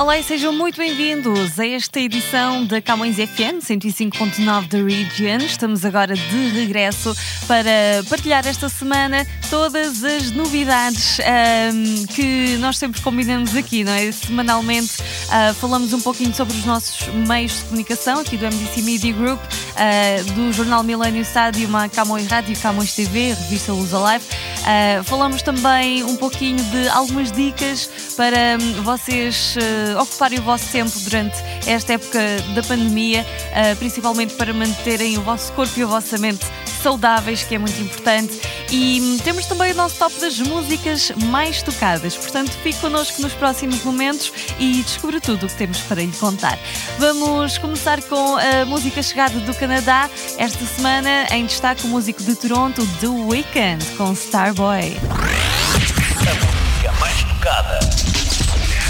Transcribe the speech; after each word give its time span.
Olá 0.00 0.18
e 0.18 0.22
sejam 0.22 0.50
muito 0.50 0.78
bem-vindos 0.78 1.60
a 1.60 1.66
esta 1.66 2.00
edição 2.00 2.64
da 2.64 2.80
Camões 2.80 3.16
FM 3.16 3.60
105.9 3.60 4.66
da 4.66 4.78
Region. 4.78 5.44
Estamos 5.44 5.84
agora 5.84 6.14
de 6.14 6.48
regresso 6.48 7.14
para 7.46 8.02
partilhar 8.08 8.46
esta 8.46 8.70
semana 8.70 9.26
todas 9.50 10.02
as 10.02 10.30
novidades 10.30 11.18
um, 11.18 12.06
que 12.06 12.56
nós 12.60 12.78
sempre 12.78 13.02
combinamos 13.02 13.54
aqui, 13.54 13.84
não 13.84 13.92
é? 13.92 14.10
Semanalmente 14.10 15.02
uh, 15.02 15.52
falamos 15.56 15.92
um 15.92 16.00
pouquinho 16.00 16.34
sobre 16.34 16.56
os 16.56 16.64
nossos 16.64 17.06
meios 17.08 17.58
de 17.58 17.64
comunicação 17.64 18.20
aqui 18.20 18.38
do 18.38 18.46
MDC 18.46 18.80
Media 18.80 19.12
Group, 19.12 19.38
uh, 19.42 20.32
do 20.32 20.50
jornal 20.50 20.82
Milênio 20.82 21.20
Stádio, 21.20 21.68
a 21.76 21.90
Camões 21.90 22.26
Rádio, 22.26 22.58
Camões 22.58 22.94
TV, 22.94 23.34
revista 23.34 23.70
Luz 23.72 23.92
Alive. 23.92 24.24
Uh, 24.24 25.04
falamos 25.04 25.42
também 25.42 26.02
um 26.04 26.16
pouquinho 26.16 26.62
de 26.64 26.88
algumas 26.88 27.30
dicas 27.30 27.90
para 28.16 28.56
um, 28.58 28.82
vocês 28.82 29.56
ocuparem 29.98 30.38
o 30.38 30.42
vosso 30.42 30.70
tempo 30.70 30.98
durante 31.00 31.36
esta 31.66 31.94
época 31.94 32.20
da 32.54 32.62
pandemia, 32.62 33.24
uh, 33.24 33.76
principalmente 33.76 34.34
para 34.34 34.52
manterem 34.52 35.18
o 35.18 35.22
vosso 35.22 35.52
corpo 35.52 35.72
e 35.78 35.82
a 35.82 35.86
vossa 35.86 36.18
mente 36.18 36.44
saudáveis, 36.82 37.42
que 37.42 37.54
é 37.54 37.58
muito 37.58 37.80
importante. 37.80 38.40
E 38.70 39.00
hum, 39.00 39.18
temos 39.18 39.46
também 39.46 39.72
o 39.72 39.74
nosso 39.74 39.96
top 39.96 40.18
das 40.20 40.38
músicas 40.38 41.10
mais 41.26 41.62
tocadas. 41.62 42.16
Portanto, 42.16 42.50
fique 42.62 42.78
connosco 42.78 43.20
nos 43.20 43.32
próximos 43.32 43.82
momentos 43.84 44.32
e 44.58 44.82
descubra 44.82 45.20
tudo 45.20 45.46
o 45.46 45.48
que 45.48 45.54
temos 45.56 45.78
para 45.82 46.02
lhe 46.02 46.12
contar. 46.12 46.58
Vamos 46.98 47.58
começar 47.58 48.00
com 48.02 48.36
a 48.36 48.64
música 48.64 49.02
chegada 49.02 49.38
do 49.40 49.54
Canadá. 49.54 50.08
Esta 50.38 50.64
semana, 50.64 51.26
em 51.30 51.46
destaque, 51.46 51.84
o 51.84 51.88
músico 51.88 52.22
de 52.22 52.34
Toronto, 52.34 52.86
The 53.00 53.08
Weeknd, 53.08 53.84
com 53.96 54.12
Starboy. 54.12 54.96
A 56.20 56.34
música 56.34 56.92
mais 57.00 57.22
tocada. 57.24 57.89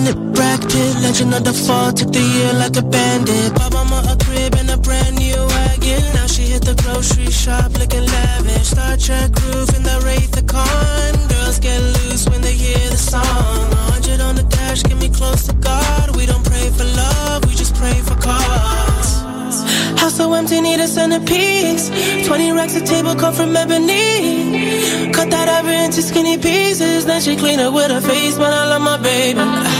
A 0.00 0.04
nip 0.04 0.34
bracket, 0.34 0.94
legend 1.02 1.34
of 1.34 1.44
the 1.44 1.52
fall, 1.52 1.92
took 1.92 2.12
the 2.12 2.20
year 2.20 2.52
like 2.54 2.76
a 2.76 2.82
bandit. 2.82 3.54
Bought 3.54 3.72
mama 3.72 4.02
a 4.12 4.16
crib 4.24 4.54
and 4.54 4.70
a 4.70 4.76
brand 4.76 5.16
new 5.16 5.36
wagon. 5.36 6.02
Now 6.14 6.26
she 6.26 6.42
hit 6.42 6.62
the 6.64 6.74
grocery 6.82 7.30
shop 7.30 7.72
looking 7.78 8.06
lavish. 8.06 8.68
Star 8.68 8.96
Trek 8.96 9.30
roof 9.46 9.68
in 9.76 9.82
the 9.82 10.00
Wraith 10.04 10.32
the 10.32 10.42
Con. 10.42 11.12
Girls 11.28 11.58
get 11.58 11.80
loose 11.96 12.28
when 12.28 12.40
they 12.40 12.52
hear 12.54 12.78
the 12.90 12.96
song. 12.96 13.70
100 14.04 14.20
on 14.20 14.34
the 14.36 14.44
dash, 14.44 14.82
get 14.82 14.96
me 14.96 15.08
close 15.08 15.46
to 15.46 15.54
God. 15.54 16.16
We 16.16 16.26
don't 16.26 16.44
pray 16.44 16.70
for 16.70 16.84
love, 16.84 17.44
we 17.46 17.54
just 17.54 17.74
pray 17.74 17.98
for 18.00 18.16
cause. 18.16 19.22
House 20.00 20.16
so 20.16 20.32
empty, 20.34 20.60
need 20.60 20.80
a 20.80 20.88
centerpiece. 20.88 21.90
20 22.26 22.52
racks 22.52 22.76
a 22.76 22.84
table 22.84 23.14
come 23.14 23.34
from 23.34 23.56
ebony. 23.56 25.12
Cut 25.12 25.30
that 25.30 25.48
ever 25.48 25.70
into 25.84 26.02
skinny 26.02 26.38
pieces. 26.38 27.04
Then 27.06 27.20
she 27.20 27.36
clean 27.36 27.60
up 27.60 27.74
with 27.74 27.90
her 27.90 28.00
face, 28.00 28.36
but 28.36 28.52
I 28.52 28.64
love 28.70 28.82
my 28.82 28.96
baby. 28.96 29.79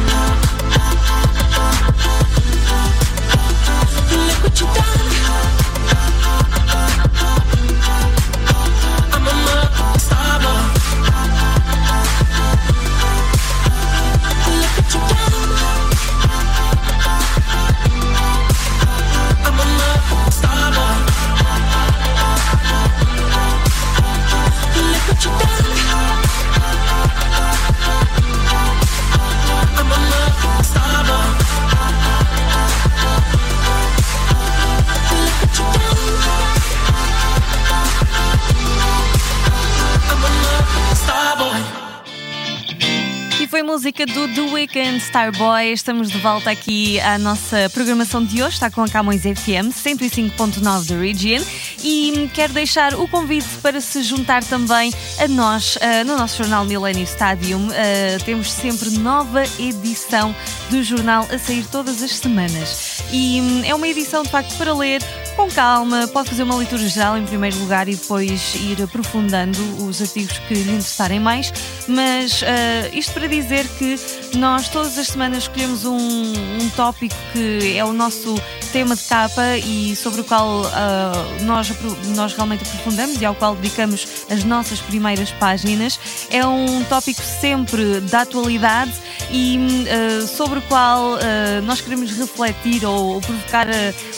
Música 44.01 44.05
do 44.05 44.27
The 44.27 44.41
Weeknd 44.53 44.97
Starboy. 44.97 45.71
Estamos 45.71 46.09
de 46.09 46.17
volta 46.17 46.49
aqui 46.49 46.99
à 47.01 47.17
nossa 47.17 47.69
programação 47.69 48.23
de 48.23 48.41
hoje. 48.41 48.55
Está 48.55 48.69
com 48.71 48.81
a 48.81 48.87
Camões 48.87 49.21
FM 49.21 49.69
105.9 49.71 50.87
da 50.87 50.97
Region 50.97 51.43
e 51.83 52.29
quero 52.33 52.53
deixar 52.53 52.95
o 52.95 53.07
convite 53.07 53.47
para 53.61 53.81
se 53.81 54.01
juntar 54.03 54.43
também 54.43 54.91
a 55.19 55.27
nós 55.27 55.75
uh, 55.75 56.05
no 56.05 56.17
nosso 56.17 56.37
jornal 56.37 56.65
Millennium 56.65 57.03
Stadium. 57.03 57.67
Uh, 57.67 58.23
temos 58.23 58.51
sempre 58.51 58.89
nova 58.91 59.43
edição 59.59 60.35
do 60.69 60.83
jornal 60.83 61.27
a 61.31 61.37
sair 61.37 61.65
todas 61.67 62.01
as 62.01 62.11
semanas 62.15 63.03
e 63.11 63.41
um, 63.41 63.63
é 63.65 63.75
uma 63.75 63.87
edição 63.87 64.23
de 64.23 64.29
facto 64.29 64.55
para 64.57 64.73
ler 64.73 65.01
com 65.35 65.49
calma, 65.49 66.07
pode 66.07 66.29
fazer 66.29 66.43
uma 66.43 66.55
leitura 66.55 66.87
geral 66.87 67.17
em 67.17 67.25
primeiro 67.25 67.57
lugar 67.57 67.87
e 67.87 67.95
depois 67.95 68.55
ir 68.55 68.81
aprofundando 68.83 69.59
os 69.85 70.01
artigos 70.01 70.37
que 70.39 70.53
lhe 70.53 70.61
interessarem 70.61 71.19
mais, 71.19 71.53
mas 71.87 72.41
uh, 72.41 72.45
isto 72.93 73.13
para 73.13 73.27
dizer 73.27 73.67
que 73.77 73.97
nós 74.37 74.69
todas 74.69 74.97
as 74.97 75.07
semanas 75.07 75.39
escolhemos 75.43 75.85
um, 75.85 75.97
um 75.97 76.69
tópico 76.75 77.15
que 77.33 77.77
é 77.77 77.83
o 77.83 77.93
nosso 77.93 78.35
tema 78.71 78.95
de 78.95 79.03
capa 79.03 79.57
e 79.57 79.95
sobre 79.95 80.21
o 80.21 80.23
qual 80.23 80.61
uh, 80.61 81.43
nós, 81.43 81.69
nós 82.15 82.33
realmente 82.33 82.63
aprofundamos 82.63 83.21
e 83.21 83.25
ao 83.25 83.35
qual 83.35 83.55
dedicamos 83.55 84.25
as 84.29 84.43
nossas 84.43 84.79
primeiras 84.79 85.31
páginas. 85.31 85.99
É 86.29 86.45
um 86.45 86.83
tópico 86.85 87.21
sempre 87.21 87.99
da 88.01 88.21
atualidade 88.21 88.93
e 89.29 89.57
uh, 89.57 90.27
sobre 90.27 90.59
o 90.59 90.61
qual 90.63 91.15
uh, 91.15 91.61
nós 91.63 91.81
queremos 91.81 92.11
refletir 92.11 92.85
ou, 92.85 93.15
ou 93.15 93.21
provocar 93.21 93.67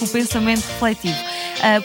o 0.01 0.07
pensamento 0.07 0.65
refletivo. 0.65 1.17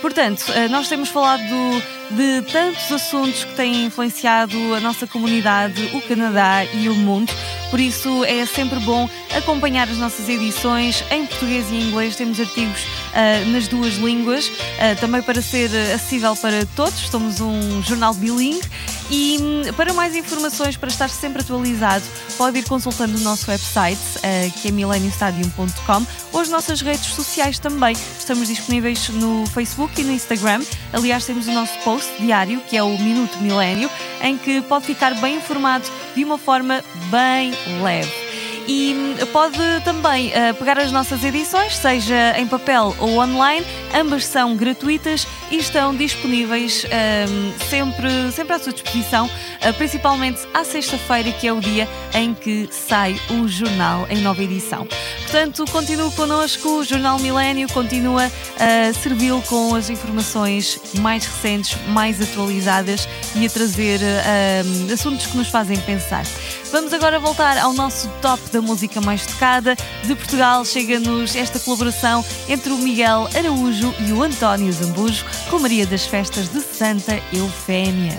portanto, 0.01 0.45
nós 0.71 0.89
temos 0.89 1.09
falado 1.09 1.43
do 1.49 1.99
de 2.11 2.43
tantos 2.51 2.91
assuntos 2.91 3.45
que 3.45 3.55
têm 3.55 3.85
influenciado 3.87 4.57
a 4.75 4.81
nossa 4.81 5.07
comunidade, 5.07 5.91
o 5.95 6.01
Canadá 6.03 6.65
e 6.65 6.89
o 6.89 6.95
mundo. 6.95 7.33
Por 7.71 7.81
isso 7.81 8.25
é 8.25 8.47
sempre 8.47 8.79
bom 8.81 9.09
acompanhar 9.37 9.89
as 9.89 9.99
nossas 9.99 10.29
edições 10.29 11.05
em 11.11 11.27
português 11.27 11.71
e 11.71 11.75
inglês. 11.75 12.17
Temos 12.17 12.41
artigos 12.41 12.83
uh, 12.83 13.51
nas 13.51 13.69
duas 13.69 13.95
línguas, 13.97 14.49
uh, 14.49 14.99
também 15.01 15.23
para 15.23 15.43
ser 15.43 15.71
acessível 15.95 16.35
para 16.37 16.65
todos. 16.75 16.99
Somos 17.11 17.41
um 17.41 17.83
jornal 17.83 18.15
bilingue 18.15 18.67
e 19.11 19.39
hum, 19.41 19.73
para 19.75 19.93
mais 19.93 20.15
informações, 20.15 20.77
para 20.77 20.89
estar 20.89 21.09
sempre 21.09 21.41
atualizado, 21.41 22.05
pode 22.37 22.59
ir 22.59 22.65
consultando 22.65 23.17
o 23.17 23.21
nosso 23.21 23.51
website, 23.51 24.01
uh, 24.19 24.61
que 24.61 24.69
é 24.69 24.71
millenniumstadium.com, 24.71 26.07
ou 26.33 26.41
as 26.41 26.49
nossas 26.49 26.81
redes 26.81 27.07
sociais 27.07 27.59
também. 27.59 27.97
Estamos 28.19 28.49
disponíveis 28.49 29.09
no 29.09 29.47
Facebook 29.47 30.01
e 30.01 30.05
no 30.05 30.13
Instagram. 30.13 30.63
Aliás, 30.93 31.25
temos 31.25 31.49
o 31.49 31.53
nosso 31.53 31.79
post 31.81 32.11
diário, 32.21 32.61
que 32.69 32.77
é 32.77 32.83
o 32.83 32.99
Minuto 32.99 33.39
Milênio, 33.39 33.91
em 34.23 34.37
que 34.37 34.61
pode 34.63 34.85
ficar 34.85 35.15
bem 35.15 35.37
informado 35.37 35.85
de 36.15 36.25
uma 36.25 36.37
forma 36.37 36.85
bem 37.11 37.53
leve. 37.83 38.29
E 38.71 38.95
pode 39.33 39.59
também 39.83 40.29
uh, 40.29 40.55
pegar 40.59 40.79
as 40.79 40.93
nossas 40.93 41.25
edições, 41.25 41.75
seja 41.75 42.39
em 42.39 42.47
papel 42.47 42.95
ou 42.99 43.19
online, 43.19 43.65
ambas 43.95 44.27
são 44.27 44.55
gratuitas 44.55 45.27
e 45.51 45.57
estão 45.57 45.95
disponíveis 45.95 46.85
ehm, 46.91 47.53
sempre, 47.69 48.33
sempre 48.33 48.55
à 48.55 48.59
sua 48.59 48.73
disposição, 48.73 49.27
uh, 49.27 49.73
principalmente 49.75 50.41
à 50.53 50.65
sexta-feira, 50.65 51.31
que 51.33 51.47
é 51.47 51.53
o 51.53 51.61
dia 51.61 51.89
em 52.15 52.35
que 52.35 52.69
sai 52.71 53.19
o 53.31 53.49
jornal 53.49 54.07
em 54.11 54.19
nova 54.19 54.43
edição. 54.43 54.87
Portanto, 55.23 55.65
continue 55.71 56.11
connosco, 56.13 56.69
o 56.79 56.85
Jornal 56.85 57.19
Milênio 57.19 57.69
continua 57.69 58.31
a 58.59 58.93
servi-lo 58.95 59.43
com 59.43 59.75
as 59.75 59.91
informações 59.91 60.81
mais 61.01 61.27
recentes, 61.27 61.77
mais 61.89 62.21
atualizadas 62.21 63.09
e 63.35 63.47
a 63.47 63.51
trazer 63.51 64.01
uh, 64.01 64.93
assuntos 64.93 65.27
que 65.27 65.37
nos 65.37 65.49
fazem 65.49 65.79
pensar. 65.81 66.25
Vamos 66.71 66.93
agora 66.93 67.19
voltar 67.19 67.57
ao 67.57 67.73
nosso 67.73 68.09
top 68.21 68.43
da 68.51 68.61
música 68.61 69.01
mais 69.01 69.27
tocada. 69.27 69.75
De 70.05 70.15
Portugal 70.15 70.65
chega-nos 70.65 71.35
esta 71.35 71.59
colaboração 71.59 72.25
entre 72.49 72.73
o 72.73 72.79
Miguel 72.79 73.29
Araújo 73.35 73.95
e 74.07 74.13
o 74.13 74.23
António 74.23 74.71
Zambujo 74.73 75.25
com 75.51 75.59
Maria 75.59 75.87
das 75.87 76.07
Festas 76.07 76.49
de 76.49 76.61
Santa 76.61 77.21
Eufémia. 77.33 78.17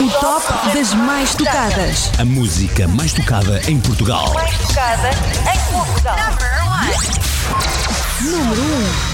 O 0.00 0.10
top 0.20 0.72
das 0.74 0.94
mais 0.94 1.34
tocadas. 1.34 2.10
A 2.18 2.24
música 2.24 2.88
mais 2.88 3.12
tocada 3.12 3.60
em 3.68 3.78
Portugal. 3.80 4.32
Mais 4.34 4.56
tocada 4.58 5.10
em 5.10 5.72
Portugal. 5.72 6.16
Número 8.22 8.62
1. 8.62 9.09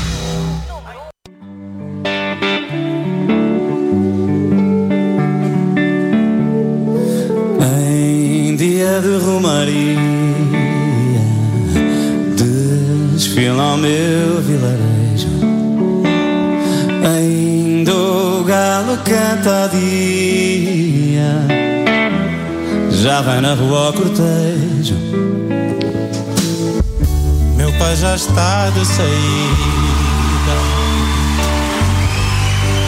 Vai 23.22 23.40
na 23.40 23.54
rua 23.54 23.86
ao 23.86 23.92
cortejo. 23.92 24.96
Meu 27.56 27.72
pai 27.78 27.96
já 27.96 28.14
está 28.14 28.70
de 28.70 28.84
saída, 28.84 30.56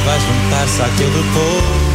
vai 0.05 0.21
juntar-se 0.21 0.83
àquele 0.83 1.23
povo 1.35 1.89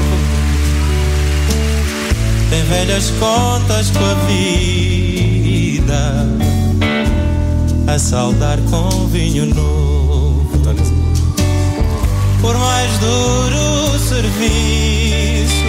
tem 2.53 2.63
velhas 2.65 3.09
contas 3.19 3.89
com 3.89 4.05
a 4.05 4.13
vida 4.27 6.27
a 7.87 7.97
saldar 7.97 8.59
com 8.69 9.07
vinho 9.07 9.47
novo. 9.47 10.45
Por 12.39 12.55
mais 12.55 12.91
duro 12.99 13.97
serviço 13.97 15.65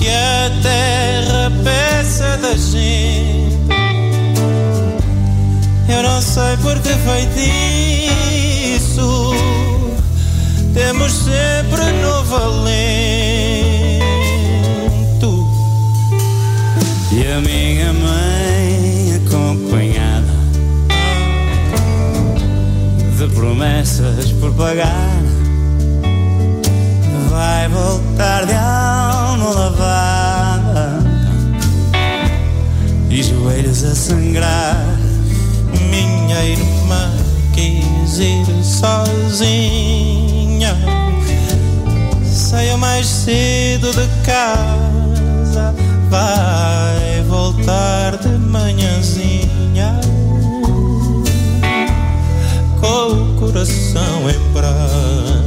que 0.00 0.08
a 0.08 0.50
sei 6.32 6.56
por 6.62 6.78
que 6.80 6.94
feitiço 7.06 8.00
temos 10.72 11.12
sempre 11.12 11.92
no 12.00 12.24
valente 12.24 12.72
E 17.12 17.26
a 17.30 17.38
minha 17.42 17.92
mãe 17.92 19.20
acompanhada 19.26 20.32
de 23.18 23.26
promessas 23.34 24.32
por 24.40 24.54
pagar 24.54 25.20
vai 27.28 27.68
voltar 27.68 28.46
de 28.46 28.54
alma 28.54 29.50
lavada 29.50 30.98
e 33.10 33.22
joelhos 33.22 33.84
a 33.84 33.94
sangrar. 33.94 34.91
Ir 38.18 38.46
sozinha, 38.62 39.96
saiu 42.24 42.76
mais 42.78 43.06
cedo 43.06 43.90
de 43.92 44.06
casa 44.24 44.62
vai 46.12 47.22
voltar 47.26 48.18
de 48.18 48.28
manhãzinha 48.28 49.98
com 52.78 53.12
o 53.12 53.36
coração 53.40 54.28
em 54.28 54.52
brasa. 54.52 55.41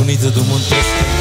Sala 0.00 0.04
mais 0.04 0.18
bonita 0.18 0.30
do 0.30 1.19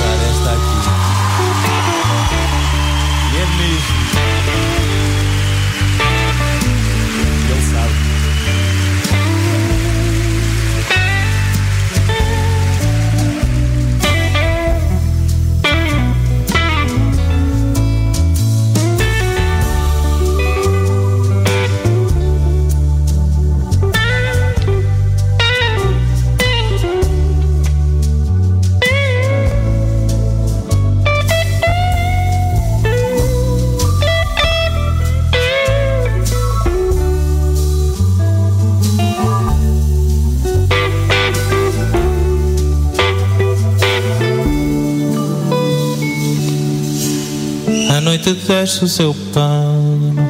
desce 48.33 48.83
o 48.83 48.87
seu 48.87 49.15
pano 49.33 50.29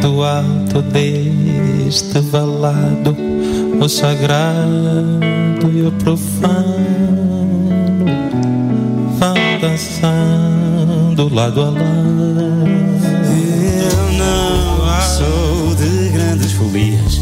Do 0.00 0.22
alto 0.22 0.82
deste 0.82 2.20
valado 2.20 3.16
O 3.80 3.88
sagrado 3.88 5.70
e 5.72 5.86
o 5.86 5.92
profano 5.92 6.86
Vão 9.18 9.34
dançando 9.60 11.34
lado 11.34 11.60
a 11.60 11.70
lado 11.70 11.84
Eu 13.36 14.18
não 14.18 15.00
sou 15.02 15.74
de 15.74 16.08
grandes 16.10 16.52
fobias. 16.52 17.20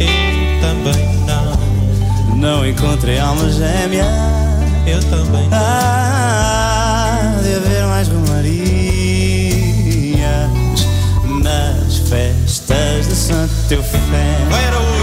Eu 0.00 0.60
também 0.60 1.06
não 1.26 2.36
Não 2.36 2.66
encontrei 2.66 3.18
alma 3.18 3.48
gêmea. 3.50 4.06
Eu 4.86 5.00
também 5.04 5.48
não 5.48 5.58
Há 5.58 6.71
de 13.76 13.82
Santo 13.82 15.01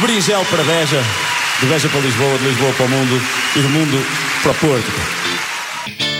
De 0.00 0.06
Berinjel 0.06 0.42
para 0.46 0.62
Beja, 0.62 1.02
de 1.60 1.66
Beja 1.66 1.86
para 1.90 2.00
Lisboa, 2.00 2.38
de 2.38 2.48
Lisboa 2.48 2.72
para 2.72 2.86
o 2.86 2.88
mundo 2.88 3.20
e 3.54 3.60
do 3.60 3.68
mundo 3.68 4.02
para 4.42 4.54
Porto. 4.54 5.19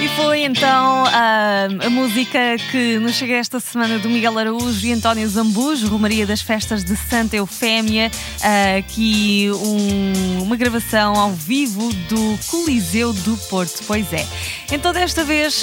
E 0.02 0.08
foi 0.16 0.44
então 0.44 1.04
a, 1.04 1.68
a 1.84 1.90
música 1.90 2.38
que 2.70 2.98
nos 2.98 3.14
chega 3.16 3.34
esta 3.34 3.60
semana 3.60 3.98
do 3.98 4.08
Miguel 4.08 4.38
Araújo 4.38 4.86
e 4.86 4.92
António 4.94 5.28
Zambujo, 5.28 5.88
Romaria 5.88 6.26
das 6.26 6.40
Festas 6.40 6.82
de 6.82 6.96
Santa 6.96 7.36
Eufémia, 7.36 8.10
aqui 8.78 9.50
um- 9.52 10.42
uma 10.42 10.56
gravação 10.56 11.14
ao 11.16 11.32
vivo 11.32 11.92
do 12.08 12.38
Coliseu 12.48 13.12
do 13.12 13.36
Porto. 13.50 13.82
Pois 13.86 14.10
é. 14.14 14.26
Então, 14.72 14.90
desta 14.92 15.22
vez, 15.22 15.62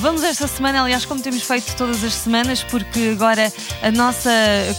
vamos 0.00 0.22
esta 0.22 0.46
semana, 0.46 0.82
aliás, 0.82 1.06
como 1.06 1.22
temos 1.22 1.42
feito 1.42 1.74
todas 1.74 2.04
as 2.04 2.12
semanas, 2.12 2.62
porque 2.62 3.10
agora 3.12 3.50
a 3.82 3.90
nossa 3.90 4.30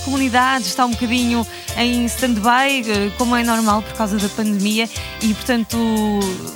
comunidade 0.05 0.65
está 0.67 0.85
um 0.85 0.91
bocadinho 0.91 1.47
em 1.77 2.05
stand-by, 2.05 2.83
eh, 2.91 3.11
como 3.17 3.35
é 3.35 3.43
normal 3.43 3.81
por 3.81 3.93
causa 3.93 4.17
da 4.17 4.29
pandemia, 4.29 4.87
e 5.21 5.33
portanto 5.33 5.77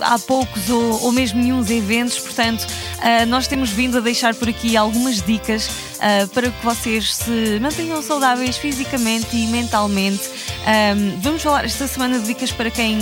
há 0.02 0.20
poucos 0.20 0.70
ou, 0.70 1.04
ou 1.06 1.12
mesmo 1.12 1.42
nenhum 1.42 1.62
eventos, 1.68 2.20
portanto 2.28 2.68
ah, 3.02 3.26
nós 3.26 3.48
temos 3.48 3.70
vindo 3.72 3.98
a 3.98 4.02
deixar 4.02 4.36
por 4.36 4.48
aqui 4.50 4.78
algumas 4.78 5.22
dicas 5.22 5.70
ah, 6.00 6.28
para 6.34 6.52
que 6.52 6.64
vocês 6.66 7.16
se 7.16 7.60
mantenham 7.62 8.02
saudáveis 8.04 8.58
fisicamente 8.58 9.36
e 9.36 9.48
mentalmente. 9.48 10.30
Ahm, 10.66 11.20
vamos 11.22 11.42
falar 11.42 11.66
esta 11.66 11.88
semana 11.88 12.20
de 12.20 12.26
dicas 12.28 12.52
para 12.52 12.70
quem 12.70 13.00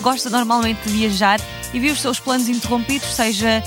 gosta 0.00 0.30
normalmente 0.30 0.78
de 0.86 0.90
viajar 0.90 1.40
e 1.74 1.80
viu 1.80 1.92
os 1.92 2.00
seus 2.00 2.18
planos 2.20 2.48
interrompidos, 2.48 3.08
seja 3.14 3.62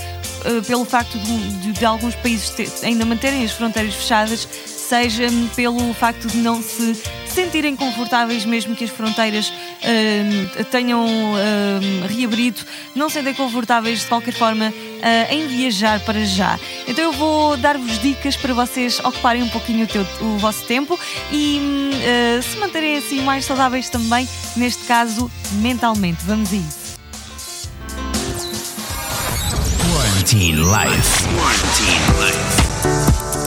pelo 0.66 0.84
facto 0.84 1.16
de, 1.18 1.38
de- 1.60 1.72
de 1.72 1.84
alguns 1.84 2.16
países 2.16 2.50
te- 2.50 2.68
ainda 2.84 3.04
manterem 3.04 3.44
as 3.44 3.52
fronteiras 3.52 3.94
fechadas, 3.94 4.48
seja 4.66 5.28
hum, 5.28 5.48
pelo 5.54 5.94
facto 5.94 6.26
de 6.26 6.38
não 6.38 6.60
se 6.60 6.96
sentirem 7.32 7.74
confortáveis 7.76 8.44
mesmo 8.44 8.74
que 8.76 8.84
as 8.84 8.90
fronteiras 8.90 9.52
hum, 9.82 10.64
tenham 10.70 11.04
hum, 11.04 12.06
reabrido, 12.08 12.60
não 12.94 13.08
se 13.08 13.14
sentem 13.14 13.34
confortáveis 13.34 14.00
de 14.00 14.06
qualquer 14.06 14.34
forma 14.34 14.72
ah, 15.02 15.32
em 15.34 15.46
viajar 15.48 16.00
para 16.00 16.24
já. 16.24 16.58
Então 16.86 17.04
eu 17.04 17.12
vou 17.12 17.56
dar-vos 17.56 17.98
dicas 18.00 18.36
para 18.36 18.52
vocês 18.54 18.98
ocuparem 19.00 19.42
um 19.42 19.48
pouquinho 19.48 19.84
o, 19.84 19.88
teu- 19.88 20.06
o 20.20 20.38
vosso 20.38 20.64
tempo 20.64 20.98
e 21.30 21.58
hum, 21.60 21.90
ah, 22.38 22.42
se 22.42 22.56
manterem 22.58 22.96
assim 22.96 23.20
mais 23.22 23.44
saudáveis 23.44 23.88
também, 23.88 24.28
neste 24.56 24.84
caso 24.84 25.30
mentalmente. 25.52 26.18
Vamos 26.24 26.52
a 26.52 26.56
isso. 26.56 26.82
Quarantine 29.92 30.56
Life. 30.56 31.24
Quarantine 31.34 32.26
Life. 32.26 32.61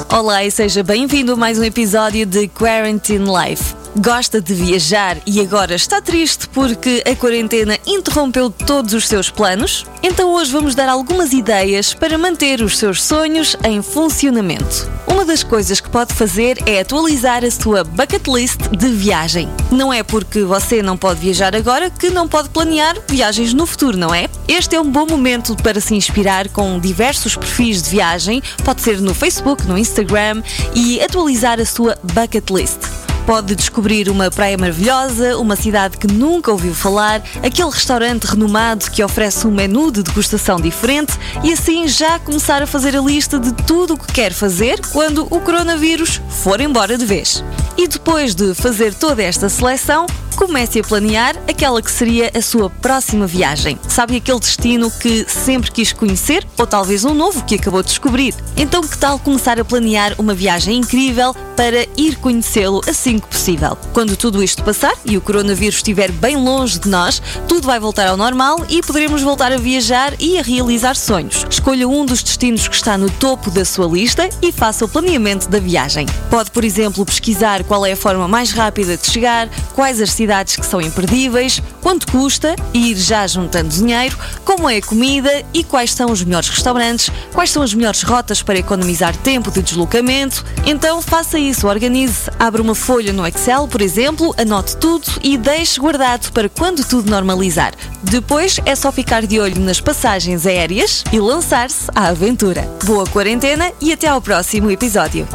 Olá 0.09 0.45
e 0.45 0.51
seja 0.51 0.83
bem-vindo 0.83 1.33
a 1.33 1.35
mais 1.35 1.57
um 1.57 1.63
episódio 1.63 2.25
de 2.25 2.47
Quarantine 2.47 3.25
Life. 3.25 3.84
Gosta 3.97 4.41
de 4.41 4.53
viajar 4.53 5.17
e 5.25 5.39
agora 5.39 5.73
está 5.73 6.01
triste 6.01 6.49
porque 6.49 7.01
a 7.09 7.15
quarentena 7.15 7.79
interrompeu 7.87 8.49
todos 8.49 8.93
os 8.93 9.07
seus 9.07 9.29
planos? 9.29 9.85
Então 10.03 10.33
hoje 10.33 10.51
vamos 10.51 10.75
dar 10.75 10.89
algumas 10.89 11.31
ideias 11.31 11.93
para 11.93 12.17
manter 12.17 12.61
os 12.61 12.77
seus 12.77 13.01
sonhos 13.01 13.55
em 13.63 13.81
funcionamento. 13.81 14.91
Uma 15.07 15.23
das 15.23 15.43
coisas 15.43 15.79
que 15.79 15.89
pode 15.89 16.13
fazer 16.13 16.57
é 16.65 16.81
atualizar 16.81 17.45
a 17.45 17.49
sua 17.49 17.85
bucket 17.85 18.27
list 18.27 18.59
de 18.67 18.89
viagem. 18.89 19.47
Não 19.71 19.93
é 19.93 20.03
porque 20.03 20.43
você 20.43 20.83
não 20.83 20.97
pode 20.97 21.21
viajar 21.21 21.55
agora 21.55 21.89
que 21.89 22.09
não 22.09 22.27
pode 22.27 22.49
planear 22.49 22.97
viagens 23.07 23.53
no 23.53 23.65
futuro, 23.65 23.97
não 23.97 24.13
é? 24.13 24.27
Este 24.45 24.75
é 24.75 24.81
um 24.81 24.91
bom 24.91 25.05
momento 25.05 25.55
para 25.55 25.79
se 25.79 25.95
inspirar 25.95 26.49
com 26.49 26.77
diversos 26.81 27.37
perfis 27.37 27.81
de 27.81 27.91
viagem, 27.91 28.43
pode 28.65 28.81
ser 28.81 28.99
no 28.99 29.13
Facebook, 29.13 29.65
no 29.65 29.77
Instagram 29.77 30.43
e 30.73 30.99
atualizar 31.01 31.61
a 31.61 31.65
sua 31.65 31.97
bucket 32.03 32.49
list. 32.49 33.04
Pode 33.25 33.55
descobrir 33.55 34.07
uma 34.07 34.29
praia 34.29 34.55
maravilhosa, 34.55 35.35
uma 35.37 35.55
cidade 35.55 35.97
que 35.97 36.05
nunca 36.05 36.51
ouviu 36.51 36.75
falar, 36.75 37.23
aquele 37.43 37.71
restaurante 37.71 38.25
renomado 38.25 38.91
que 38.91 39.03
oferece 39.03 39.47
um 39.47 39.51
menu 39.51 39.91
de 39.91 40.03
degustação 40.03 40.61
diferente 40.61 41.13
e 41.43 41.51
assim 41.51 41.87
já 41.87 42.19
começar 42.19 42.61
a 42.61 42.67
fazer 42.67 42.95
a 42.95 43.01
lista 43.01 43.39
de 43.39 43.51
tudo 43.51 43.95
o 43.95 43.97
que 43.97 44.13
quer 44.13 44.31
fazer 44.31 44.79
quando 44.91 45.25
o 45.31 45.39
coronavírus 45.39 46.21
for 46.29 46.61
embora 46.61 46.99
de 46.99 47.05
vez. 47.05 47.43
E 47.75 47.87
depois 47.87 48.35
de 48.35 48.53
fazer 48.53 48.93
toda 48.93 49.23
esta 49.23 49.49
seleção, 49.49 50.05
comece 50.35 50.79
a 50.79 50.83
planear 50.83 51.35
aquela 51.47 51.81
que 51.81 51.89
seria 51.89 52.29
a 52.35 52.41
sua 52.41 52.69
próxima 52.69 53.25
viagem. 53.25 53.79
Sabe 53.87 54.17
aquele 54.17 54.39
destino 54.39 54.91
que 54.91 55.25
sempre 55.29 55.71
quis 55.71 55.93
conhecer 55.93 56.45
ou 56.57 56.67
talvez 56.67 57.05
um 57.05 57.13
novo 57.13 57.43
que 57.45 57.55
acabou 57.55 57.81
de 57.81 57.87
descobrir? 57.87 58.35
Então, 58.57 58.81
que 58.81 58.97
tal 58.97 59.17
começar 59.17 59.59
a 59.59 59.65
planear 59.65 60.13
uma 60.19 60.33
viagem 60.33 60.77
incrível 60.77 61.33
para 61.55 61.87
ir 61.97 62.17
conhecê-lo 62.17 62.81
assim 62.87 63.17
que 63.17 63.27
possível? 63.27 63.77
Quando 63.93 64.17
tudo 64.17 64.43
isto 64.43 64.63
passar 64.63 64.93
e 65.05 65.15
o 65.15 65.21
coronavírus 65.21 65.77
estiver 65.77 66.11
bem 66.11 66.35
longe 66.35 66.79
de 66.79 66.89
nós, 66.89 67.21
tudo 67.47 67.65
vai 67.65 67.79
voltar 67.79 68.07
ao 68.07 68.17
normal 68.17 68.65
e 68.69 68.81
poderemos 68.81 69.21
voltar 69.21 69.53
a 69.53 69.57
viajar 69.57 70.13
e 70.19 70.37
a 70.37 70.41
realizar 70.41 70.95
sonhos. 70.95 71.45
Escolha 71.49 71.87
um 71.87 72.05
dos 72.05 72.21
destinos 72.21 72.67
que 72.67 72.75
está 72.75 72.97
no 72.97 73.09
topo 73.09 73.49
da 73.49 73.63
sua 73.63 73.87
lista 73.87 74.29
e 74.41 74.51
faça 74.51 74.83
o 74.83 74.89
planeamento 74.89 75.47
da 75.47 75.59
viagem. 75.59 76.05
Pode, 76.29 76.51
por 76.51 76.65
exemplo, 76.65 77.05
pesquisar 77.05 77.63
qual 77.63 77.85
é 77.85 77.93
a 77.93 77.97
forma 77.97 78.27
mais 78.27 78.51
rápida 78.51 78.97
de 78.97 79.07
chegar, 79.07 79.49
quais 79.73 80.01
as 80.01 80.11
cidades 80.11 80.24
que 80.55 80.65
são 80.65 80.81
imperdíveis, 80.81 81.61
quanto 81.81 82.07
custa, 82.11 82.55
e 82.73 82.91
ir 82.91 82.95
já 82.97 83.25
juntando 83.27 83.69
dinheiro, 83.69 84.17
como 84.43 84.69
é 84.69 84.77
a 84.77 84.81
comida 84.81 85.43
e 85.53 85.63
quais 85.63 85.93
são 85.93 86.11
os 86.11 86.23
melhores 86.23 86.49
restaurantes, 86.49 87.09
quais 87.33 87.49
são 87.49 87.61
as 87.61 87.73
melhores 87.73 88.03
rotas 88.03 88.41
para 88.41 88.59
economizar 88.59 89.15
tempo 89.17 89.51
de 89.51 89.61
deslocamento. 89.61 90.43
Então 90.65 91.01
faça 91.01 91.37
isso, 91.37 91.67
organize. 91.67 92.29
Abra 92.39 92.61
uma 92.61 92.75
folha 92.75 93.13
no 93.13 93.25
Excel, 93.25 93.67
por 93.67 93.81
exemplo, 93.81 94.33
anote 94.37 94.77
tudo 94.77 95.07
e 95.23 95.37
deixe 95.37 95.79
guardado 95.79 96.31
para 96.31 96.49
quando 96.49 96.83
tudo 96.83 97.09
normalizar. 97.09 97.73
Depois 98.03 98.59
é 98.65 98.75
só 98.75 98.91
ficar 98.91 99.25
de 99.25 99.39
olho 99.39 99.59
nas 99.59 99.81
passagens 99.81 100.45
aéreas 100.45 101.03
e 101.11 101.19
lançar-se 101.19 101.87
à 101.95 102.07
aventura. 102.07 102.69
Boa 102.85 103.05
quarentena 103.07 103.71
e 103.81 103.91
até 103.91 104.07
ao 104.07 104.21
próximo 104.21 104.69
episódio. 104.71 105.27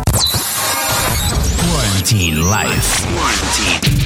Quarantine 2.00 2.36
Life. 2.36 3.06
Quarantine. 3.14 3.99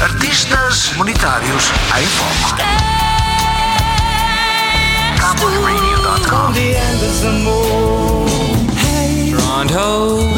Artistas 0.00 0.92
monetários 0.96 1.70
em 1.98 2.06
foco. 2.06 2.56
CowboyRadio.com 5.18 6.52
Toronto. 9.30 10.36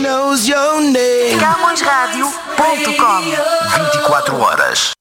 knows 0.00 0.46
your 0.46 0.80
name. 0.80 1.38
CamõesRádio.com 1.40 3.22
24 3.92 4.40
horas. 4.40 4.92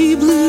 Misty 0.00 0.14
blue. 0.14 0.39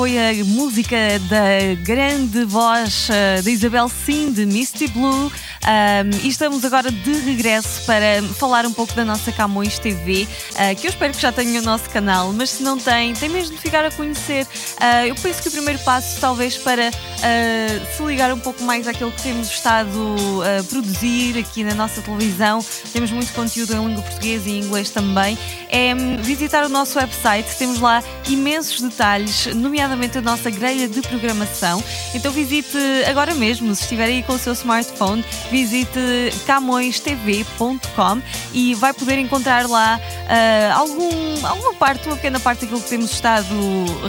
Foi 0.00 0.16
a 0.16 0.32
música 0.46 0.96
da 1.28 1.74
grande 1.84 2.46
voz 2.46 3.10
uh, 3.10 3.42
da 3.42 3.50
Isabel 3.50 3.86
Sim, 3.86 4.32
de 4.32 4.46
Misty 4.46 4.88
Blue. 4.88 5.30
Um, 5.60 6.24
e 6.24 6.28
estamos 6.28 6.64
agora 6.64 6.90
de 6.90 7.12
regresso 7.12 7.84
para 7.84 8.22
falar 8.38 8.64
um 8.64 8.72
pouco 8.72 8.94
da 8.94 9.04
nossa 9.04 9.30
Camões 9.30 9.78
TV, 9.78 10.26
uh, 10.52 10.80
que 10.80 10.86
eu 10.86 10.90
espero 10.90 11.12
que 11.12 11.20
já 11.20 11.30
tenha 11.30 11.60
o 11.60 11.62
nosso 11.62 11.90
canal, 11.90 12.32
mas 12.32 12.50
se 12.50 12.62
não 12.62 12.78
tem, 12.78 13.12
tem 13.12 13.28
mesmo 13.28 13.54
de 13.54 13.60
ficar 13.60 13.84
a 13.84 13.90
conhecer. 13.90 14.46
Uh, 14.46 15.06
eu 15.08 15.14
penso 15.16 15.42
que 15.42 15.48
o 15.48 15.50
primeiro 15.50 15.78
passo, 15.80 16.18
talvez, 16.18 16.56
para 16.56 16.88
uh, 16.88 17.96
se 17.96 18.02
ligar 18.02 18.32
um 18.32 18.38
pouco 18.38 18.62
mais 18.62 18.88
àquilo 18.88 19.12
que 19.12 19.22
temos 19.22 19.48
estado 19.48 20.16
a 20.42 20.64
produzir 20.64 21.38
aqui 21.38 21.62
na 21.62 21.74
nossa 21.74 22.00
televisão, 22.00 22.64
temos 22.92 23.10
muito 23.10 23.32
conteúdo 23.34 23.74
em 23.74 23.86
língua 23.86 24.02
portuguesa 24.02 24.48
e 24.48 24.60
inglês 24.60 24.88
também, 24.88 25.36
é 25.68 25.94
um, 25.94 26.16
visitar 26.22 26.64
o 26.64 26.68
nosso 26.70 26.98
website. 26.98 27.56
Temos 27.58 27.80
lá 27.80 28.02
imensos 28.28 28.80
detalhes, 28.80 29.46
nomeadamente 29.54 30.16
a 30.16 30.22
nossa 30.22 30.50
grelha 30.50 30.88
de 30.88 31.02
programação. 31.02 31.84
Então 32.14 32.32
visite 32.32 32.78
agora 33.08 33.34
mesmo, 33.34 33.74
se 33.74 33.82
estiver 33.82 34.04
aí 34.04 34.22
com 34.22 34.32
o 34.32 34.38
seu 34.38 34.54
smartphone 34.54 35.24
visite 35.50 35.98
camõestv.com 36.46 38.22
e 38.52 38.74
vai 38.74 38.92
poder 38.92 39.18
encontrar 39.18 39.68
lá 39.68 40.00
uh, 40.00 40.78
algum, 40.78 41.46
alguma 41.46 41.74
parte, 41.74 42.06
uma 42.06 42.16
pequena 42.16 42.40
parte 42.40 42.60
daquilo 42.60 42.80
que 42.80 42.88
temos 42.88 43.12
estado 43.12 43.54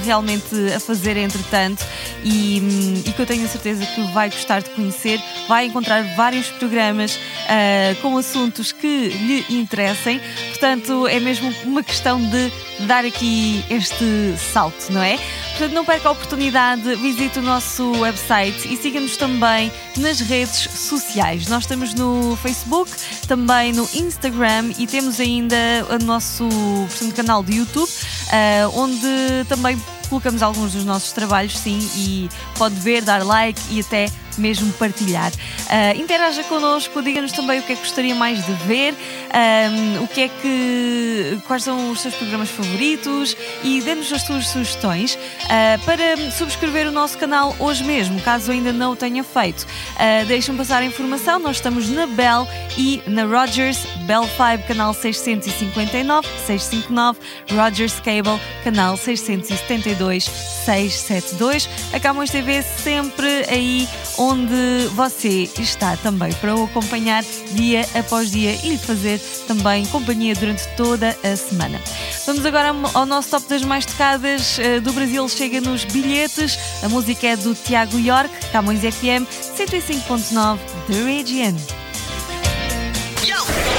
realmente 0.03 0.55
a 0.75 0.79
fazer 0.79 1.17
entretanto 1.17 1.85
e, 2.23 2.59
hum, 2.61 3.03
e 3.05 3.11
que 3.11 3.19
eu 3.21 3.25
tenho 3.25 3.43
a 3.43 3.47
certeza 3.47 3.85
que 3.85 4.01
vai 4.13 4.29
gostar 4.29 4.61
de 4.61 4.69
conhecer. 4.71 5.21
Vai 5.47 5.65
encontrar 5.65 6.03
vários 6.15 6.49
programas 6.49 7.15
uh, 7.15 8.01
com 8.01 8.17
assuntos 8.17 8.71
que 8.71 9.09
lhe 9.09 9.45
interessem, 9.49 10.21
portanto 10.49 11.07
é 11.07 11.19
mesmo 11.19 11.53
uma 11.65 11.83
questão 11.83 12.21
de 12.21 12.70
dar 12.87 13.05
aqui 13.05 13.63
este 13.69 14.35
salto, 14.37 14.91
não 14.91 15.01
é? 15.01 15.17
Portanto, 15.49 15.73
não 15.73 15.85
perca 15.85 16.09
a 16.09 16.11
oportunidade, 16.11 16.95
visite 16.95 17.39
o 17.39 17.41
nosso 17.41 17.91
website 17.99 18.71
e 18.71 18.77
siga-nos 18.77 19.17
também 19.17 19.71
nas 19.97 20.19
redes 20.19 20.69
sociais. 20.73 21.47
Nós 21.47 21.63
estamos 21.63 21.93
no 21.93 22.35
Facebook, 22.37 22.91
também 23.27 23.73
no 23.73 23.87
Instagram 23.93 24.71
e 24.77 24.87
temos 24.87 25.19
ainda 25.19 25.55
o 25.89 26.03
nosso 26.03 26.47
portanto, 26.89 27.15
canal 27.15 27.43
de 27.43 27.57
YouTube, 27.57 27.89
uh, 27.89 28.79
onde 28.79 29.45
também 29.47 29.79
colocamos 30.09 30.41
alguns 30.41 30.73
dos 30.73 30.83
nossos 30.83 31.13
trabalhos, 31.13 31.57
sim, 31.57 31.79
e 31.95 32.29
pode 32.57 32.75
ver, 32.75 33.01
dar 33.01 33.25
like 33.25 33.61
e 33.71 33.79
até 33.79 34.07
mesmo 34.39 34.71
partilhar. 34.73 35.31
Uh, 35.31 35.99
interaja 35.99 36.43
connosco, 36.43 37.01
diga-nos 37.01 37.31
também 37.31 37.59
o 37.59 37.63
que 37.63 37.73
é 37.73 37.75
que 37.75 37.81
gostaria 37.81 38.15
mais 38.15 38.45
de 38.45 38.53
ver, 38.65 38.93
um, 38.93 40.03
o 40.03 40.07
que 40.07 40.21
é 40.21 40.27
que. 40.27 41.39
quais 41.47 41.63
são 41.63 41.91
os 41.91 42.01
seus 42.01 42.15
programas 42.15 42.49
favoritos 42.49 43.35
e 43.63 43.81
dê-nos 43.81 44.11
as 44.11 44.21
suas 44.23 44.47
sugestões 44.47 45.15
uh, 45.15 45.85
para 45.85 46.31
subscrever 46.31 46.87
o 46.87 46.91
nosso 46.91 47.17
canal 47.17 47.55
hoje 47.59 47.83
mesmo, 47.83 48.19
caso 48.21 48.51
ainda 48.51 48.71
não 48.71 48.91
o 48.91 48.95
tenha 48.95 49.23
feito. 49.23 49.63
Uh, 49.63 50.25
Deixem-me 50.27 50.57
passar 50.57 50.81
a 50.81 50.85
informação, 50.85 51.39
nós 51.39 51.57
estamos 51.57 51.89
na 51.89 52.05
Bell 52.07 52.47
e 52.77 53.01
na 53.07 53.23
Rogers, 53.25 53.85
Bell 54.05 54.23
5, 54.23 54.67
canal 54.67 54.93
659, 54.93 56.27
659, 56.45 57.19
Rogers 57.51 57.99
Cable, 57.99 58.39
canal 58.63 58.95
672, 58.97 60.23
672. 60.65 61.69
A 61.93 61.99
Camões 61.99 62.29
TV 62.29 62.61
sempre 62.61 63.45
aí 63.49 63.87
onde 64.21 64.87
você 64.93 65.49
está 65.57 65.97
também 65.97 66.31
para 66.33 66.55
o 66.55 66.65
acompanhar 66.65 67.23
dia 67.53 67.83
após 67.95 68.29
dia 68.29 68.53
e 68.63 68.69
lhe 68.69 68.77
fazer 68.77 69.19
também 69.47 69.83
companhia 69.87 70.35
durante 70.35 70.67
toda 70.77 71.17
a 71.23 71.35
semana. 71.35 71.81
Vamos 72.27 72.45
agora 72.45 72.71
ao 72.93 73.05
nosso 73.07 73.31
top 73.31 73.47
das 73.49 73.63
mais 73.63 73.83
tocadas 73.83 74.59
eh, 74.59 74.79
do 74.79 74.93
Brasil. 74.93 75.27
Chega 75.27 75.59
nos 75.59 75.85
bilhetes. 75.85 76.59
A 76.83 76.89
música 76.89 77.27
é 77.27 77.35
do 77.35 77.55
Tiago 77.55 77.97
York, 77.97 78.29
Camões 78.51 78.81
FM 78.81 79.25
105.9 79.57 80.59
The 80.87 81.03
Region. 81.03 81.55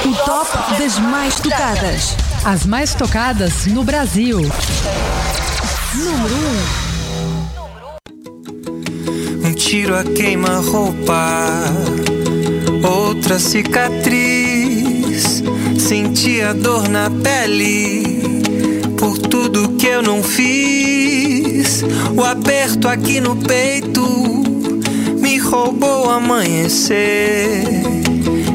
O 0.05 0.25
top 0.25 0.77
das 0.77 0.99
mais 0.99 1.39
tocadas. 1.39 2.17
As 2.43 2.65
mais 2.65 2.93
tocadas 2.93 3.65
no 3.67 3.85
Brasil. 3.85 4.41
Número 5.95 6.35
1. 6.35 6.79
Um 6.79 6.82
tiro 9.51 9.95
a 9.95 10.03
queima-roupa, 10.03 11.63
outra 12.81 13.39
cicatriz. 13.39 15.43
Senti 15.77 16.41
a 16.41 16.53
dor 16.53 16.87
na 16.87 17.09
pele 17.09 18.21
por 18.97 19.17
tudo 19.17 19.75
que 19.77 19.87
eu 19.87 20.01
não 20.01 20.23
fiz. 20.23 21.83
O 22.15 22.23
aperto 22.23 22.87
aqui 22.87 23.19
no 23.19 23.35
peito 23.35 24.01
me 25.19 25.37
roubou 25.39 26.07
o 26.07 26.09
amanhecer. 26.09 27.63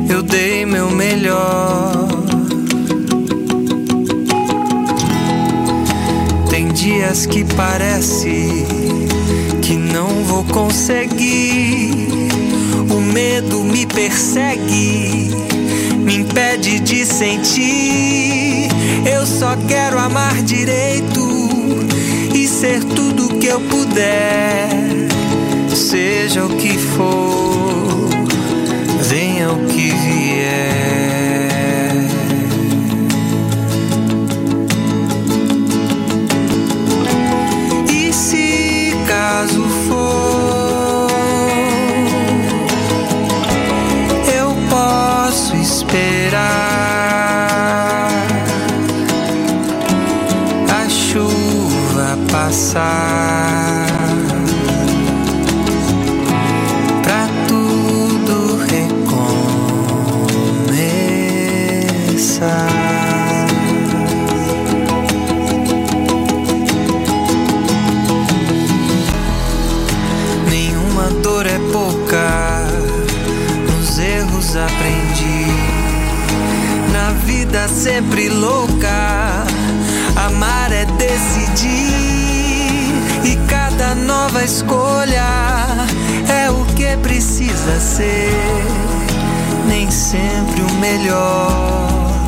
Eu 0.08 0.22
dei 0.22 0.64
meu 0.64 0.90
melhor. 0.90 2.08
Tem 6.48 6.68
dias 6.68 7.26
que 7.26 7.44
parece 7.44 8.64
que 9.68 9.76
não 9.76 10.24
vou 10.24 10.44
conseguir. 10.44 12.08
O 12.90 13.02
medo 13.02 13.62
me 13.62 13.84
persegue, 13.84 15.30
me 15.98 16.16
impede 16.16 16.80
de 16.80 17.04
sentir. 17.04 18.68
Eu 19.04 19.26
só 19.26 19.54
quero 19.68 19.98
amar 19.98 20.40
direito 20.42 21.20
e 22.34 22.48
ser 22.48 22.82
tudo 22.82 23.38
que 23.38 23.48
eu 23.48 23.60
puder. 23.60 24.70
Seja 25.76 26.46
o 26.46 26.48
que 26.56 26.78
for, 26.78 28.08
venha 29.02 29.52
o 29.52 29.66
que 29.66 29.90
vier. 29.90 30.87
Nova 84.28 84.44
escolha 84.44 85.24
é 86.28 86.50
o 86.50 86.62
que 86.74 86.96
precisa 86.98 87.80
ser, 87.80 88.30
nem 89.66 89.90
sempre 89.90 90.60
o 90.60 90.70
melhor. 90.74 92.26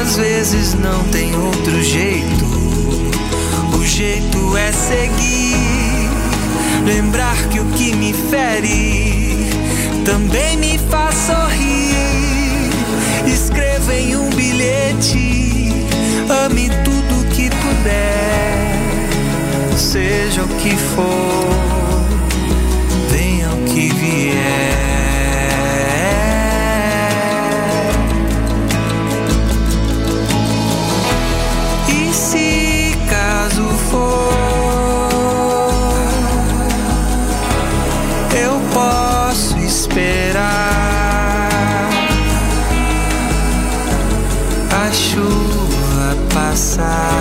Às 0.00 0.16
vezes 0.16 0.74
não 0.74 1.04
tem 1.04 1.36
outro 1.36 1.82
jeito. 1.82 2.44
O 3.78 3.86
jeito 3.86 4.56
é 4.56 4.72
seguir, 4.72 6.10
lembrar 6.84 7.36
que 7.50 7.60
o 7.60 7.64
que 7.66 7.94
me 7.94 8.12
fere 8.12 9.48
também 10.04 10.56
me 10.56 10.78
faz 10.90 11.14
sorrir. 11.14 11.94
Escreva 13.24 13.94
em 13.94 14.16
um 14.16 14.30
bilhete, 14.30 15.72
ame 16.44 16.70
tudo 16.82 17.03
seja 19.94 20.42
o 20.42 20.48
que 20.48 20.74
for, 20.76 21.54
venha 23.12 23.48
o 23.50 23.64
que 23.64 23.90
vier. 23.90 24.34
E 31.86 32.12
se 32.12 32.98
caso 33.08 33.68
for, 33.88 34.34
eu 38.34 38.60
posso 38.72 39.56
esperar 39.58 40.70
a 44.72 44.92
chuva 44.92 46.16
passar. 46.34 47.13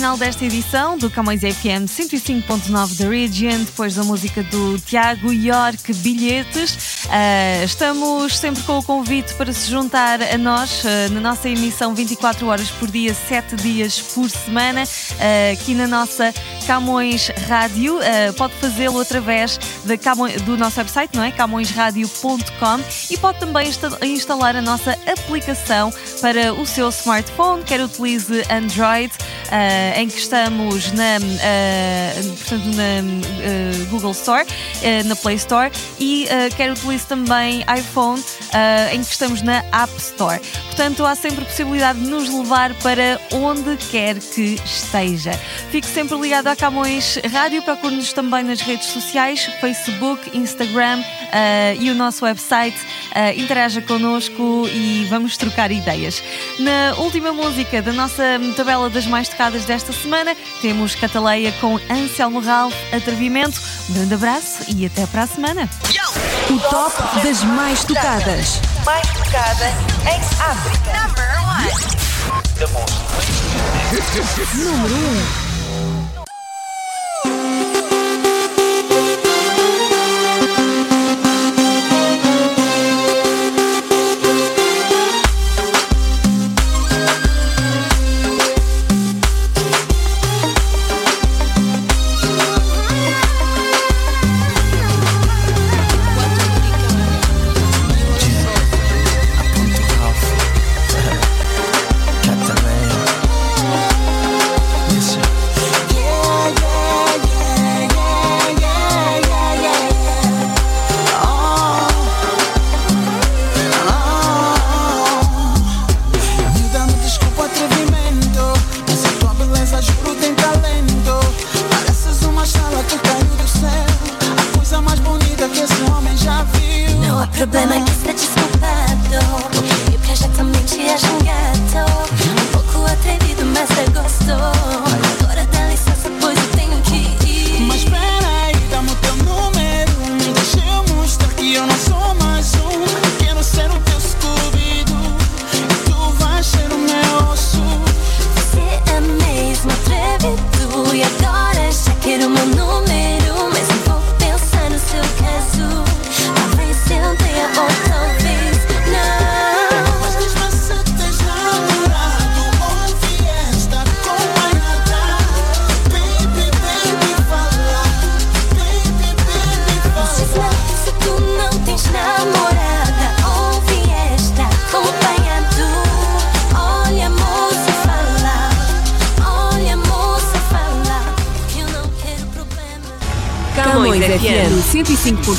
Final 0.00 0.16
desta 0.16 0.46
edição 0.46 0.96
do 0.96 1.10
Camões 1.10 1.42
FM 1.42 1.84
105.9 1.84 2.96
da 2.96 3.06
Region, 3.06 3.64
depois 3.64 3.96
da 3.96 4.02
música 4.02 4.42
do 4.42 4.78
Tiago 4.78 5.30
York 5.30 5.92
Bilhetes. 5.92 7.04
Ah, 7.10 7.62
estamos 7.62 8.38
sempre 8.38 8.62
com 8.62 8.78
o 8.78 8.82
convite 8.82 9.34
para 9.34 9.52
se 9.52 9.70
juntar 9.70 10.22
a 10.22 10.38
nós 10.38 10.86
ah, 10.86 11.10
na 11.10 11.20
nossa 11.20 11.50
emissão 11.50 11.94
24 11.94 12.46
horas 12.46 12.70
por 12.70 12.90
dia, 12.90 13.12
7 13.12 13.56
dias 13.56 14.00
por 14.00 14.30
semana, 14.30 14.84
ah, 14.84 15.52
aqui 15.52 15.74
na 15.74 15.86
nossa 15.86 16.32
Camões 16.74 17.32
Rádio. 17.48 17.98
Ah, 17.98 18.32
pode 18.36 18.54
fazê-lo 18.54 19.00
através 19.00 19.58
Camões- 20.04 20.40
do 20.42 20.56
nosso 20.56 20.78
website, 20.78 21.16
não 21.16 21.24
é? 21.24 21.32
camõesradio.com 21.32 22.80
e 23.10 23.16
pode 23.18 23.40
também 23.40 23.66
insta- 23.68 23.98
instalar 24.06 24.54
a 24.54 24.62
nossa 24.62 24.96
aplicação 25.04 25.92
para 26.20 26.52
o 26.54 26.64
seu 26.64 26.88
smartphone, 26.90 27.64
quer 27.64 27.80
utilize 27.80 28.44
Android, 28.48 29.12
ah, 29.50 29.98
em 30.00 30.08
que 30.08 30.16
estamos 30.20 30.92
na, 30.92 31.16
ah, 31.16 32.22
portanto, 32.38 32.66
na 32.76 33.84
Google 33.90 34.12
Store, 34.12 34.46
na 35.06 35.16
Play 35.16 35.34
Store, 35.36 35.72
e 35.98 36.28
quer 36.56 36.70
utilize 36.70 37.04
também 37.04 37.64
iPhone, 37.76 38.22
em 38.92 39.02
que 39.02 39.10
estamos 39.10 39.42
na 39.42 39.58
App 39.72 39.92
Store. 39.98 40.40
Portanto, 40.66 41.04
há 41.04 41.16
sempre 41.16 41.44
possibilidade 41.44 41.98
de 41.98 42.06
nos 42.06 42.28
levar 42.28 42.72
para 42.74 43.20
onde 43.32 43.76
quer 43.90 44.18
que 44.20 44.56
esteja. 44.64 45.32
Fique 45.72 45.86
sempre 45.88 46.16
ligado 46.16 46.46
à 46.46 46.59
Camões 46.60 47.18
Rádio, 47.32 47.62
procure-nos 47.62 48.12
também 48.12 48.44
nas 48.44 48.60
redes 48.60 48.88
sociais, 48.88 49.46
Facebook, 49.62 50.36
Instagram 50.36 51.02
ah, 51.32 51.72
e 51.80 51.90
o 51.90 51.94
nosso 51.94 52.22
website. 52.26 52.76
Ah, 53.14 53.32
interaja 53.32 53.80
connosco 53.80 54.68
e 54.68 55.06
vamos 55.08 55.38
trocar 55.38 55.70
ideias. 55.70 56.22
Na 56.58 56.94
última 56.98 57.32
música 57.32 57.80
da 57.80 57.94
nossa 57.94 58.22
tabela 58.54 58.90
das 58.90 59.06
mais 59.06 59.26
tocadas 59.26 59.64
desta 59.64 59.90
semana, 59.90 60.36
temos 60.60 60.94
Cataleia 60.94 61.50
com 61.62 61.80
Anselmo 61.88 62.40
Ralph, 62.40 62.74
Atrevimento. 62.92 63.58
Um 63.88 63.94
grande 63.94 64.12
abraço 64.12 64.64
e 64.68 64.84
até 64.84 65.06
para 65.06 65.22
a 65.22 65.26
semana. 65.26 65.66
O 66.50 66.58
top 66.58 67.26
das 67.26 67.42
mais 67.42 67.82
tocadas. 67.84 68.60
mais 68.84 69.06
tocada 69.08 69.66
em 70.04 70.20
África. 70.38 70.90
Número 74.54 74.94
1. 74.94 75.39